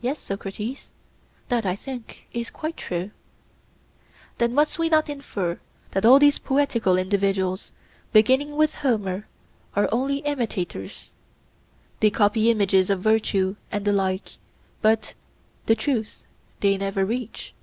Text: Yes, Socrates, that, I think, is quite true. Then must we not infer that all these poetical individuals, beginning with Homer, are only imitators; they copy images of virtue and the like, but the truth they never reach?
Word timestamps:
Yes, 0.00 0.18
Socrates, 0.18 0.90
that, 1.48 1.64
I 1.64 1.76
think, 1.76 2.26
is 2.32 2.50
quite 2.50 2.76
true. 2.76 3.12
Then 4.38 4.52
must 4.52 4.80
we 4.80 4.88
not 4.88 5.08
infer 5.08 5.60
that 5.92 6.04
all 6.04 6.18
these 6.18 6.40
poetical 6.40 6.96
individuals, 6.98 7.70
beginning 8.12 8.56
with 8.56 8.74
Homer, 8.74 9.28
are 9.76 9.88
only 9.92 10.16
imitators; 10.26 11.10
they 12.00 12.10
copy 12.10 12.50
images 12.50 12.90
of 12.90 12.98
virtue 13.00 13.54
and 13.70 13.84
the 13.84 13.92
like, 13.92 14.38
but 14.82 15.14
the 15.66 15.76
truth 15.76 16.26
they 16.58 16.76
never 16.76 17.04
reach? 17.04 17.54